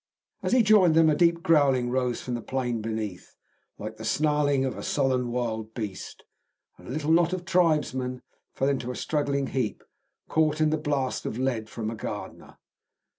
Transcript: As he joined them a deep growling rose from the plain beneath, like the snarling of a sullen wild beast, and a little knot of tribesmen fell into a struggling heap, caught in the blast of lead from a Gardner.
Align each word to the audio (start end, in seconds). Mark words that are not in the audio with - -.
As 0.41 0.51
he 0.53 0.63
joined 0.63 0.95
them 0.95 1.11
a 1.11 1.15
deep 1.15 1.43
growling 1.43 1.91
rose 1.91 2.21
from 2.23 2.33
the 2.33 2.41
plain 2.41 2.81
beneath, 2.81 3.35
like 3.77 3.97
the 3.97 4.03
snarling 4.03 4.65
of 4.65 4.75
a 4.75 4.81
sullen 4.81 5.29
wild 5.31 5.75
beast, 5.75 6.23
and 6.79 6.87
a 6.87 6.89
little 6.91 7.11
knot 7.11 7.33
of 7.33 7.45
tribesmen 7.45 8.23
fell 8.51 8.67
into 8.67 8.89
a 8.89 8.95
struggling 8.95 9.45
heap, 9.45 9.83
caught 10.27 10.59
in 10.59 10.71
the 10.71 10.77
blast 10.79 11.27
of 11.27 11.37
lead 11.37 11.69
from 11.69 11.91
a 11.91 11.95
Gardner. 11.95 12.57